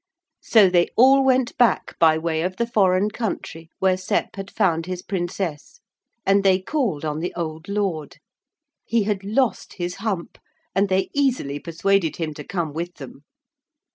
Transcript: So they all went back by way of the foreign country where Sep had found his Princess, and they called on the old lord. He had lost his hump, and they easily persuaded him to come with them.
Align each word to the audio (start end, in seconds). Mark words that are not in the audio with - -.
So 0.41 0.67
they 0.67 0.87
all 0.97 1.23
went 1.23 1.55
back 1.59 1.95
by 1.99 2.17
way 2.17 2.41
of 2.41 2.57
the 2.57 2.65
foreign 2.65 3.11
country 3.11 3.69
where 3.77 3.97
Sep 3.97 4.35
had 4.35 4.49
found 4.49 4.87
his 4.87 5.03
Princess, 5.03 5.79
and 6.25 6.43
they 6.43 6.59
called 6.59 7.05
on 7.05 7.19
the 7.19 7.31
old 7.35 7.69
lord. 7.69 8.17
He 8.83 9.03
had 9.03 9.23
lost 9.23 9.73
his 9.73 9.97
hump, 9.97 10.39
and 10.73 10.89
they 10.89 11.11
easily 11.13 11.59
persuaded 11.59 12.15
him 12.15 12.33
to 12.33 12.43
come 12.43 12.73
with 12.73 12.95
them. 12.95 13.25